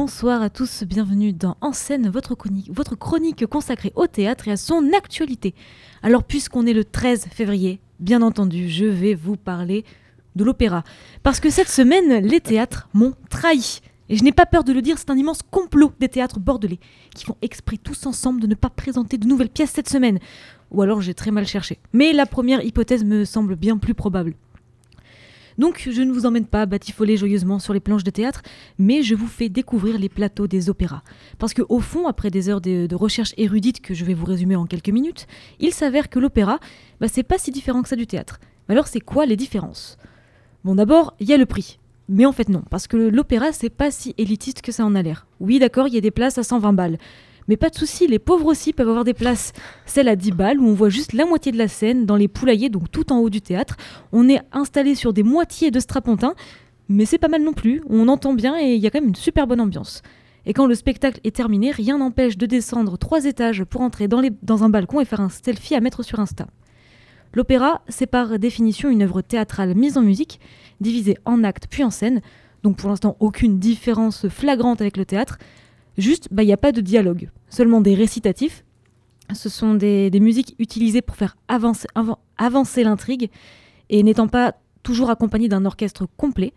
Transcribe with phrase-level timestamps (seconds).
[0.00, 4.94] bonsoir à tous, bienvenue dans En scène, votre chronique, consacrée au théâtre et à son
[4.94, 5.54] actualité.
[6.02, 9.84] Alors puisqu'on est le 13 février, bien entendu, je vais vous parler
[10.36, 10.84] de l'opéra.
[11.22, 13.80] Parce que cette semaine, les théâtres m'ont trahi.
[14.08, 16.80] Et je n'ai pas peur de le dire, c'est un immense complot des théâtres bordelais
[17.14, 20.18] qui font exprès tous ensemble de ne pas présenter de nouvelles pièces cette semaine.
[20.70, 21.78] Ou alors j'ai très mal cherché.
[21.92, 24.32] Mais la première hypothèse me semble bien plus probable.
[25.58, 28.42] Donc je ne vous emmène pas batifoler joyeusement sur les planches de théâtre,
[28.78, 31.02] mais je vous fais découvrir les plateaux des opéras.
[31.38, 34.56] Parce que au fond, après des heures de, recherche érudite que je vais vous résumer
[34.56, 35.26] en quelques minutes,
[35.58, 36.58] il s'avère que l'opéra,
[37.00, 38.40] bah, c'est pas si différent que ça du théâtre.
[38.68, 39.98] Alors c'est quoi les différences?
[40.64, 41.78] Bon d'abord, il y a le prix.
[42.08, 45.02] Mais en fait non, parce que l'opéra c'est pas si élitiste que ça en a
[45.02, 45.26] l'air.
[45.38, 46.98] Oui d'accord, il y a des places à 120 balles.
[47.50, 49.52] Mais pas de souci, les pauvres aussi peuvent avoir des places.
[49.84, 52.28] Celle à 10 balles où on voit juste la moitié de la scène dans les
[52.28, 53.76] poulaillers, donc tout en haut du théâtre.
[54.12, 56.36] On est installé sur des moitiés de strapontin,
[56.88, 57.82] mais c'est pas mal non plus.
[57.90, 60.02] On entend bien et il y a quand même une super bonne ambiance.
[60.46, 64.22] Et quand le spectacle est terminé, rien n'empêche de descendre trois étages pour entrer dans,
[64.44, 66.46] dans un balcon et faire un selfie à mettre sur Insta.
[67.34, 70.38] L'opéra, c'est par définition une œuvre théâtrale mise en musique,
[70.80, 72.20] divisée en actes puis en scène,
[72.62, 75.38] donc pour l'instant aucune différence flagrante avec le théâtre,
[75.98, 78.64] juste bah, il n'y a pas de dialogue, seulement des récitatifs.
[79.34, 83.30] Ce sont des, musiques utilisées pour faire avancer, avan- avancer l'intrigue,
[83.88, 86.52] et n'étant pas toujours accompagnées d'un orchestre complet,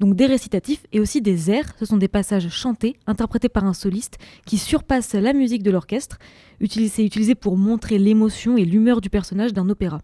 [0.00, 3.74] donc des récitatifs et aussi des airs, ce sont des passages chantés, interprétés par un
[3.74, 6.18] soliste, qui surpassent la musique de l'orchestre,
[6.60, 10.00] c'est utilisé pour montrer l'émotion et l'humeur du personnage d'un opéra.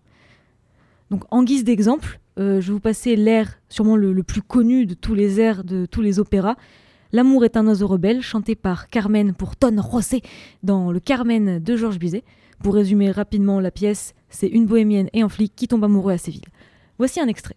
[1.11, 4.95] Donc en guise d'exemple, euh, je vais vous passer l'air sûrement le plus connu de
[4.95, 6.57] tous les airs de tous les opéras.
[7.13, 10.23] L'amour est un oiseau rebelle, chanté par Carmen pour Ton Rosé
[10.63, 12.23] dans le Carmen de Georges Bizet.
[12.63, 16.19] Pour résumer rapidement la pièce, c'est une bohémienne et un flic qui tombent amoureux à
[16.19, 16.43] Séville.
[16.99, 17.57] Voici un extrait.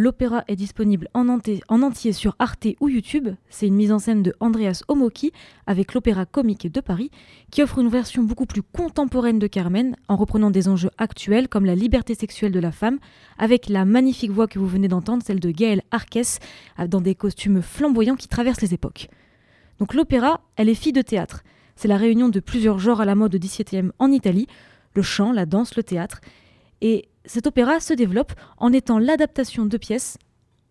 [0.00, 3.28] L'opéra est disponible en, entier- en entier sur Arte ou YouTube.
[3.50, 5.30] C'est une mise en scène de Andreas Omoki
[5.66, 7.10] avec l'Opéra Comique de Paris,
[7.50, 11.66] qui offre une version beaucoup plus contemporaine de Carmen, en reprenant des enjeux actuels comme
[11.66, 12.98] la liberté sexuelle de la femme,
[13.36, 16.40] avec la magnifique voix que vous venez d'entendre, celle de Gaël Arques,
[16.88, 19.10] dans des costumes flamboyants qui traversent les époques.
[19.80, 21.42] Donc l'opéra, elle est fille de théâtre.
[21.76, 24.46] C'est la réunion de plusieurs genres à la mode au XVIIe en Italie,
[24.94, 26.22] le chant, la danse, le théâtre.
[26.80, 30.18] Et cet opéra se développe en étant l'adaptation de pièces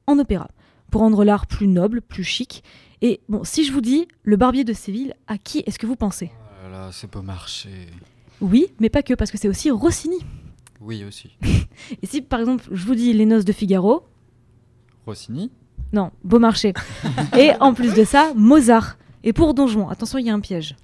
[0.07, 0.49] en opéra,
[0.91, 2.63] pour rendre l'art plus noble, plus chic.
[3.01, 5.95] Et bon, si je vous dis Le Barbier de Séville, à qui est-ce que vous
[5.95, 6.31] pensez?
[6.33, 7.69] Oh là là, c'est beau marché.
[8.41, 10.19] Oui, mais pas que, parce que c'est aussi Rossini.
[10.81, 11.35] Oui aussi.
[12.01, 14.05] Et si par exemple je vous dis Les Noces de Figaro,
[15.05, 15.51] Rossini?
[15.91, 16.73] Non, Beaumarchais.
[17.37, 18.97] Et en plus de ça, Mozart.
[19.23, 20.75] Et pour Don Juan, attention, il y a un piège.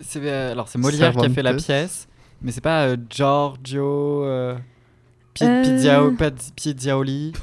[0.00, 2.08] C'est euh, alors c'est Molière qui a fait la pièce,
[2.42, 4.56] mais c'est pas euh, Giorgio euh,
[5.34, 6.10] Pi- Euh.
[6.16, 6.34] Pad-.
[6.36, 7.38] Pa-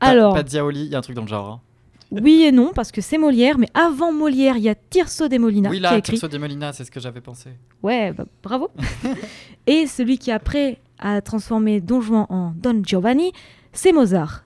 [0.00, 1.48] Alors, Pazziaoli, il y a un truc dans le genre.
[1.54, 1.60] hein.
[2.12, 5.38] oui et non, parce que c'est Molière, mais avant Molière, il y a Tirso de
[5.38, 6.12] Molina oui qui a là, écrit.
[6.12, 7.50] Tirso di Molina, c'est ce que j'avais pensé.
[7.82, 8.70] Ouais, bah, bravo.
[9.66, 13.32] et celui qui après a transformé Don Juan en Don Giovanni,
[13.72, 14.44] c'est Mozart.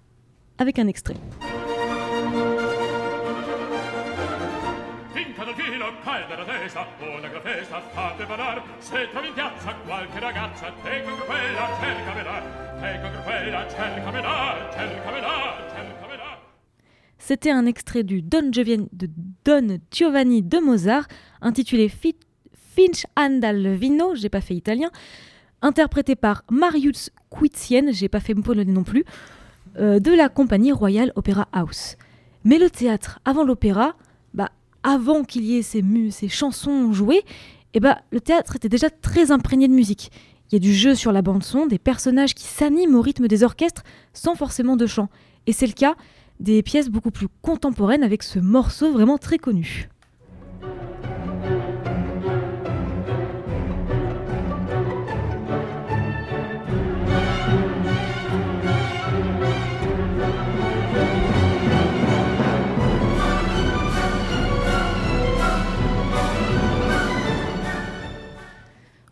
[0.58, 1.16] Avec un extrait.
[5.14, 5.44] Vinca
[6.04, 7.28] calda testa, una
[17.18, 19.08] C'était un extrait du Don Giovanni de,
[19.44, 21.06] Don Giovanni de Mozart,
[21.40, 22.16] intitulé Fi-
[22.74, 24.90] Finch andal vino, j'ai pas fait italien,
[25.62, 29.04] interprété par Marius Quitzien, j'ai pas fait polonais non plus,
[29.78, 31.96] euh, de la compagnie Royal Opera House.
[32.44, 33.94] Mais le théâtre, avant l'opéra,
[34.34, 34.50] bah,
[34.82, 37.22] avant qu'il y ait ces, ces chansons jouées,
[37.74, 40.10] eh bah, le théâtre était déjà très imprégné de musique.
[40.50, 43.42] Il y a du jeu sur la bande-son, des personnages qui s'animent au rythme des
[43.42, 43.82] orchestres
[44.12, 45.08] sans forcément de chant.
[45.46, 45.94] Et c'est le cas
[46.40, 49.88] des pièces beaucoup plus contemporaines avec ce morceau vraiment très connu.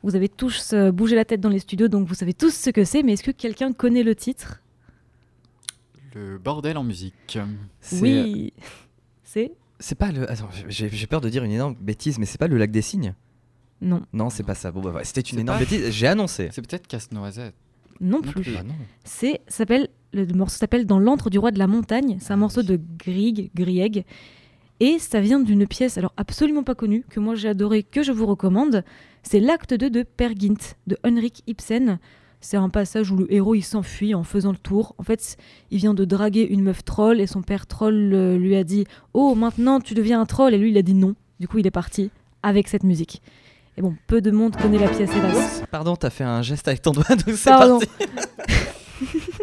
[0.02, 2.70] Vous avez tous euh, bougé la tête dans les studios, donc vous savez tous ce
[2.70, 4.62] que c'est, mais est-ce que quelqu'un connaît le titre?
[6.14, 7.38] Le bordel en musique.
[8.00, 8.52] Oui.
[9.23, 9.52] C'est?
[9.79, 10.31] C'est pas le.
[10.31, 13.14] Attends, j'ai peur de dire une énorme bêtise, mais c'est pas le lac des cygnes?
[13.82, 14.70] Non, Non, c'est pas ça.
[14.73, 15.91] Bon, bah, c'était une énorme pas- bêtise.
[15.91, 16.49] J'ai annoncé.
[16.52, 17.55] C'est peut-être Casse-Noisette.
[18.00, 18.56] non Non plus.
[18.58, 18.75] Ah non.
[19.05, 22.19] C'est s'appelle le morceau s'appelle Dans l'antre du roi de la montagne.
[22.20, 24.05] C'est un Ah morceau de Grieg, Grieg,
[24.80, 28.12] et ça vient d'une pièce alors absolument pas connue que moi j'ai adoré que je
[28.12, 28.84] vous recommande.
[29.22, 31.98] C'est l'acte 2 de Per Gynt de Henrik Ibsen.
[32.40, 34.94] C'est un passage où le héros il s'enfuit en faisant le tour.
[34.96, 35.36] En fait,
[35.70, 38.84] il vient de draguer une meuf troll et son père troll euh, lui a dit
[39.12, 41.14] "Oh, maintenant tu deviens un troll" et lui il a dit non.
[41.38, 42.10] Du coup, il est parti
[42.42, 43.20] avec cette musique.
[43.76, 45.62] Et bon, peu de monde connaît la pièce hélas.
[45.70, 47.78] Pardon, t'as fait un geste avec ton doigt, donc c'est Pardon.
[47.78, 48.06] parti.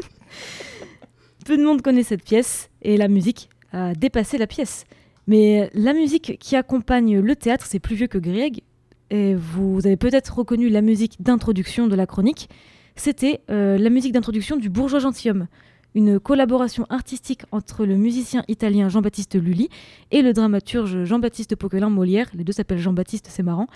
[1.45, 4.83] Peu de monde connaît cette pièce et la musique a dépassé la pièce.
[5.27, 8.61] Mais la musique qui accompagne le théâtre, c'est plus vieux que Grieg.
[9.09, 12.49] Et vous avez peut-être reconnu la musique d'introduction de la chronique.
[12.95, 15.47] C'était euh, la musique d'introduction du Bourgeois Gentilhomme,
[15.95, 19.69] une collaboration artistique entre le musicien italien Jean-Baptiste Lully
[20.11, 22.29] et le dramaturge Jean-Baptiste Poquelin Molière.
[22.33, 23.67] Les deux s'appellent Jean-Baptiste, c'est marrant.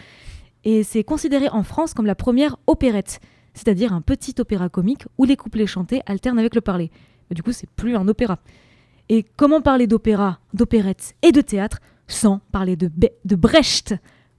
[0.63, 3.19] Et c'est considéré en France comme la première opérette,
[3.53, 6.91] c'est-à-dire un petit opéra comique où les couplets chantés alternent avec le parler.
[7.29, 8.39] Mais du coup, c'est plus un opéra.
[9.13, 12.89] Et comment parler d'opéra, d'opérette et de théâtre sans parler de,
[13.25, 13.93] de Brecht?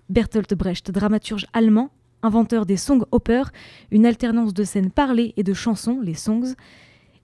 [0.09, 1.91] Bertolt Brecht, dramaturge allemand,
[2.23, 3.51] inventeur des song opera,
[3.91, 6.55] une alternance de scènes parlées et de chansons, les songs.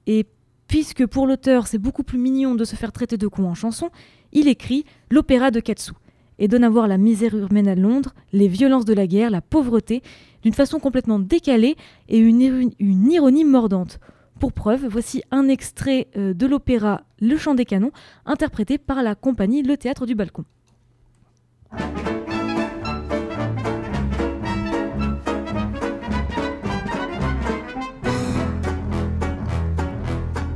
[0.07, 0.27] Et
[0.67, 3.89] puisque pour l'auteur c'est beaucoup plus mignon de se faire traiter de con en chanson,
[4.33, 5.93] il écrit l'opéra de Katsu
[6.39, 9.41] et donne à voir la misère humaine à Londres, les violences de la guerre, la
[9.41, 10.03] pauvreté,
[10.43, 11.77] d'une façon complètement décalée
[12.11, 14.01] et une ironie mordante.
[14.39, 17.91] Pour preuve, voici un extrait euh, de l'opéra Le Chant des Canons,
[18.25, 20.45] interprété par la compagnie Le Théâtre du Balcon.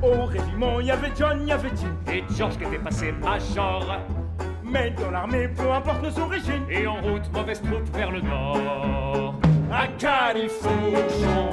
[0.01, 1.97] Au régiment, il y avait John, il y avait Jim.
[2.13, 3.99] Et George qui était passé major.
[4.63, 6.65] Mais dans l'armée, peu importe nos origines.
[6.71, 9.35] Et en route, mauvaise troupe vers le nord.
[9.73, 11.51] À Califourchon,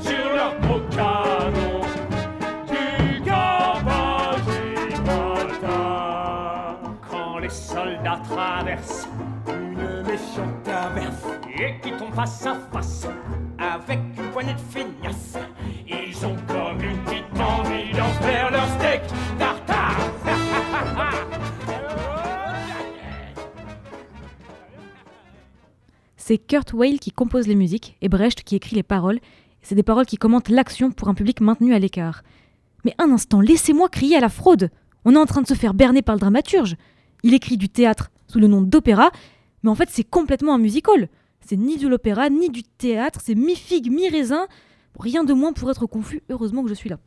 [0.00, 0.80] sur leurs gros
[8.38, 9.08] soldats traversent
[9.48, 11.24] une méchante averse.
[11.58, 13.06] Et qui tombent face à face
[13.58, 15.36] avec une poignée de feignasses.
[15.88, 19.02] Ils ont comme une petite ambulance vers leur steak
[19.38, 19.96] tartare.
[26.16, 29.18] C'est Kurt Weill qui compose les musiques et Brecht qui écrit les paroles.
[29.62, 32.22] C'est des paroles qui commentent l'action pour un public maintenu à l'écart.
[32.84, 34.70] Mais un instant, laissez-moi crier à la fraude
[35.04, 36.76] On est en train de se faire berner par le dramaturge.
[37.24, 39.10] Il écrit du théâtre sous le nom d'opéra,
[39.64, 41.08] mais en fait c'est complètement un musical.
[41.40, 44.46] C'est ni de l'opéra, ni du théâtre, c'est mi-figue, mi-raisin.
[45.00, 46.98] Rien de moins pour être confus, heureusement que je suis là.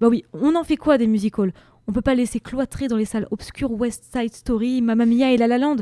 [0.00, 1.52] Bah oui, on en fait quoi des musicals?
[1.88, 5.36] On peut pas laisser cloîtrer dans les salles obscures West Side Story, Mamma Mia et
[5.36, 5.76] La La Land.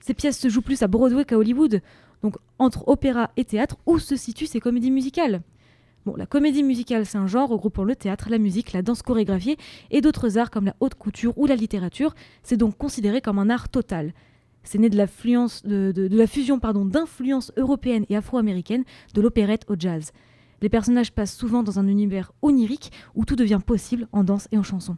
[0.00, 1.80] Ces pièces se jouent plus à Broadway qu'à Hollywood.
[2.22, 5.42] Donc entre opéra et théâtre, où se situent ces comédies musicales?
[6.16, 9.56] La comédie musicale, c'est un genre regroupant le théâtre, la musique, la danse chorégraphiée
[9.90, 12.14] et d'autres arts comme la haute couture ou la littérature.
[12.42, 14.12] C'est donc considéré comme un art total.
[14.64, 18.84] C'est né de la, de, la fusion d'influences européennes et afro-américaines
[19.14, 20.12] de l'opérette au jazz.
[20.60, 24.58] Les personnages passent souvent dans un univers onirique où tout devient possible en danse et
[24.58, 24.96] en chanson.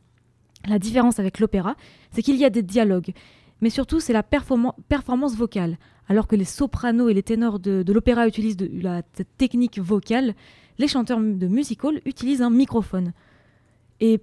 [0.67, 1.77] La différence avec l'opéra,
[2.11, 3.13] c'est qu'il y a des dialogues,
[3.65, 5.79] mais surtout c'est la performa- performance vocale.
[6.07, 9.01] Alors que les sopranos et les ténors de, l'opéra utilisent de la
[9.39, 10.35] technique vocale,
[10.77, 13.15] les chanteurs de musical utilisent un microphone.
[14.01, 14.21] Et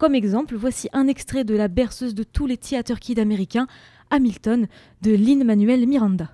[0.00, 3.68] comme exemple, voici un extrait de la berceuse de tous les theater kids américains,
[4.10, 4.66] Hamilton,
[5.02, 6.32] de Lin-Manuel Miranda.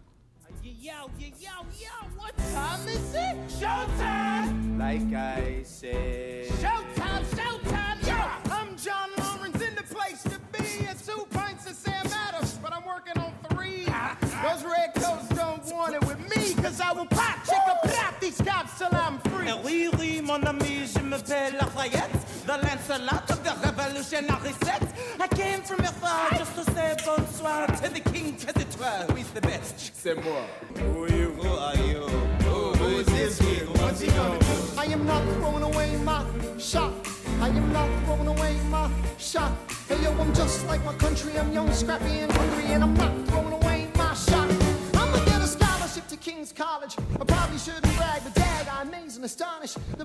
[24.16, 24.82] Revolutionary set.
[25.20, 29.28] I came from Versailles just to say bonsoir to the king, cause it's well, who's
[29.30, 29.94] the best?
[29.94, 30.42] C'est moi.
[30.76, 31.30] Who are you?
[31.32, 32.00] Who are you?
[32.44, 33.68] Who, who is this kid?
[33.80, 34.78] What's he gonna do?
[34.78, 36.24] I am not throwing away my
[36.58, 36.92] shot.
[37.40, 39.52] I am not throwing away my shot.
[39.88, 41.38] Hey yo, I'm just like my country.
[41.38, 44.50] I'm young, scrappy, and hungry, and I'm not throwing away my shot.
[44.94, 46.96] I'm gonna get a scholarship to King's College.
[47.20, 49.74] I probably shouldn't brag, but dag, I amaze and astonish.
[49.96, 50.04] The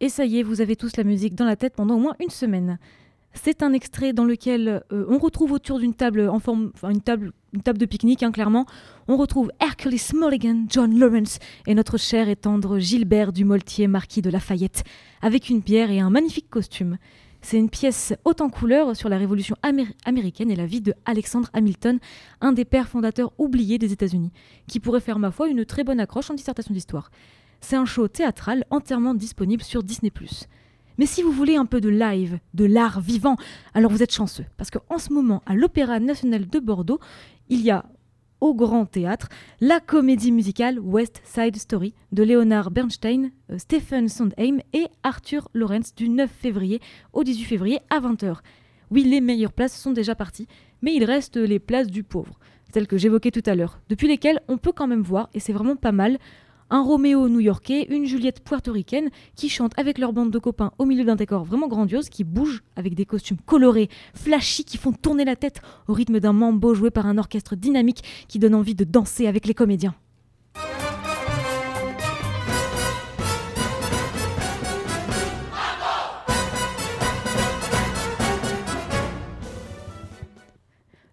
[0.00, 2.14] Et ça y est, vous avez tous la musique dans la tête pendant au moins
[2.20, 2.78] une semaine.
[3.32, 7.00] C'est un extrait dans lequel euh, on retrouve autour d'une table en forme, enfin une
[7.00, 8.64] table, de pique-nique, hein, clairement.
[9.08, 14.30] On retrouve Hercules Mulligan, John Lawrence et notre cher et tendre Gilbert Dumoltier, marquis de
[14.30, 14.84] Lafayette,
[15.20, 16.96] avec une bière et un magnifique costume.
[17.42, 20.94] C'est une pièce haute en couleurs sur la Révolution améri- américaine et la vie de
[21.04, 21.98] Alexander Hamilton,
[22.40, 24.30] un des pères fondateurs oubliés des États-Unis,
[24.68, 27.10] qui pourrait faire, ma foi, une très bonne accroche en dissertation d'histoire.
[27.66, 30.12] C'est un show théâtral entièrement disponible sur Disney+.
[30.98, 33.36] Mais si vous voulez un peu de live, de l'art vivant,
[33.72, 37.00] alors vous êtes chanceux, parce qu'en ce moment, à l'Opéra national de Bordeaux,
[37.48, 37.86] il y a
[38.42, 39.30] au Grand Théâtre
[39.62, 45.94] la comédie musicale West Side Story de Leonard Bernstein, euh, Stephen Sondheim et Arthur Lawrence
[45.94, 46.82] du 9 février
[47.14, 48.40] au 18 février à 20h.
[48.90, 50.48] Oui, les meilleures places sont déjà parties,
[50.82, 52.38] mais il reste les places du pauvre,
[52.74, 55.54] celles que j'évoquais tout à l'heure, depuis lesquelles on peut quand même voir, et c'est
[55.54, 56.18] vraiment pas mal,
[56.70, 61.04] un Roméo new-yorkais, une Juliette puertoricaine qui chantent avec leur bande de copains au milieu
[61.04, 65.36] d'un décor vraiment grandiose, qui bouge avec des costumes colorés, flashy, qui font tourner la
[65.36, 69.26] tête au rythme d'un mambo joué par un orchestre dynamique qui donne envie de danser
[69.26, 69.94] avec les comédiens.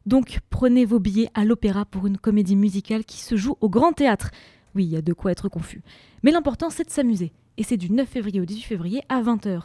[0.05, 3.93] Donc prenez vos billets à l'opéra pour une comédie musicale qui se joue au Grand
[3.93, 4.31] Théâtre.
[4.75, 5.81] Oui, il y a de quoi être confus.
[6.23, 7.33] Mais l'important, c'est de s'amuser.
[7.57, 9.63] Et c'est du 9 février au 18 février à 20h.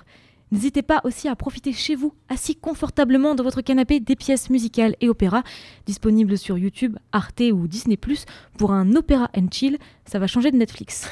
[0.52, 4.94] N'hésitez pas aussi à profiter chez vous, assis confortablement dans votre canapé, des pièces musicales
[5.00, 5.42] et opéras
[5.86, 7.96] disponibles sur YouTube, Arte ou Disney⁇
[8.56, 9.78] pour un opéra and chill.
[10.04, 11.10] Ça va changer de Netflix.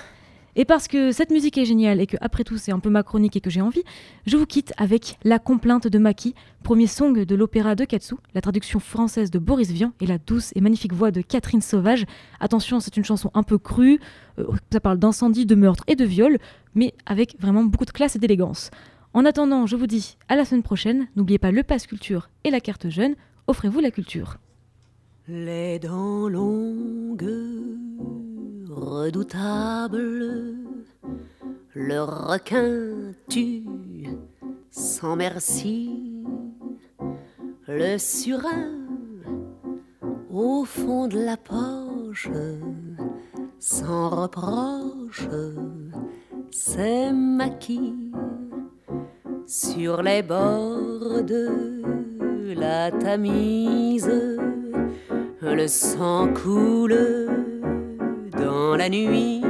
[0.57, 3.03] Et parce que cette musique est géniale et que après tout c'est un peu ma
[3.03, 3.83] chronique et que j'ai envie,
[4.27, 8.41] je vous quitte avec La complainte de Maki, premier song de l'opéra de Katsu, la
[8.41, 12.05] traduction française de Boris Vian et la douce et magnifique voix de Catherine Sauvage.
[12.39, 13.99] Attention, c'est une chanson un peu crue,
[14.39, 16.39] euh, ça parle d'incendie, de meurtre et de viol,
[16.75, 18.71] mais avec vraiment beaucoup de classe et d'élégance.
[19.13, 22.51] En attendant, je vous dis à la semaine prochaine, n'oubliez pas le pass culture et
[22.51, 23.15] la carte jeune,
[23.47, 24.39] offrez-vous la culture.
[25.29, 27.25] Les dents longues,
[28.75, 30.57] redoutables,
[31.75, 33.65] le requin tue
[34.71, 36.25] sans merci,
[37.69, 38.73] le surin
[40.31, 42.29] au fond de la poche,
[43.59, 45.29] sans reproche,
[46.51, 48.13] c'est maquis
[49.47, 54.11] sur les bords de la Tamise.
[55.43, 57.44] Le sang coule
[58.73, 59.43] la nuit.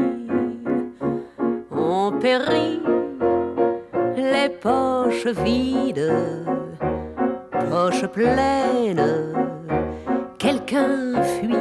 [1.70, 2.80] On périt
[4.16, 6.12] les poches vides,
[7.70, 9.10] poches pleines.
[10.38, 11.54] Quelqu'un fuit.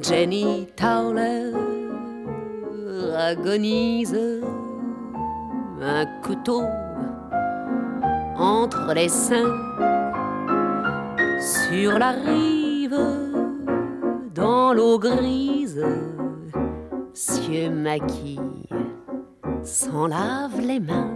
[0.00, 1.52] Jenny Towler
[3.16, 4.18] agonise.
[5.80, 6.62] Un couteau
[8.36, 9.54] entre les seins
[11.40, 12.98] sur la rive,
[14.34, 15.57] dans l'eau grise,
[17.14, 18.68] cieux maquille
[19.62, 21.14] s'en lave les mains.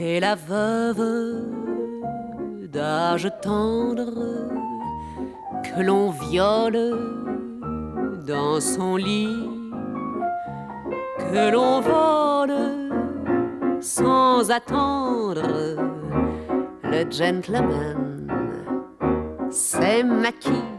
[0.00, 1.02] Et la veuve
[2.72, 4.10] d'âge tendre
[5.62, 6.98] que l'on viole
[8.26, 9.48] dans son lit,
[11.18, 12.56] que l'on vole
[13.80, 15.42] sans attendre
[16.84, 18.12] le gentleman
[19.52, 20.71] c'est maquis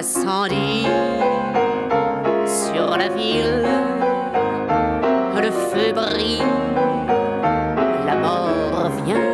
[0.00, 0.86] incendie
[2.46, 3.68] sur la ville
[5.42, 6.42] le feu brille
[8.06, 9.28] la mort vient.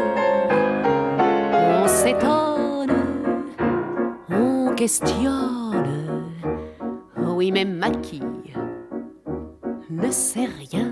[1.83, 2.97] On s'étonne
[4.29, 6.25] on questionne.
[7.37, 8.23] Oui mais maquis
[9.89, 10.91] ne sait rien.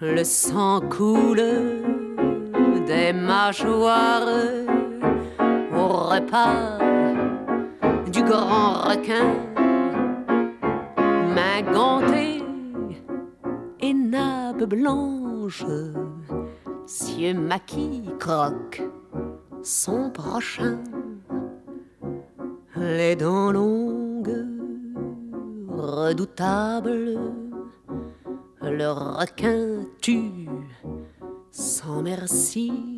[0.00, 1.50] Le sang coule
[2.86, 4.22] des mâchoires
[5.76, 6.83] au repas
[8.14, 9.34] du grand requin.
[11.34, 12.42] Main gantée
[13.80, 15.64] et nappe blanche,
[16.86, 18.82] cieux maquis croque
[19.62, 20.78] son prochain.
[22.76, 24.46] Les dents longues,
[25.76, 27.18] redoutables,
[28.62, 30.48] le requin tue
[31.50, 32.93] sans merci.